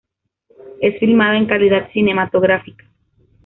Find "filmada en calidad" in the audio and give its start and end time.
0.99-1.91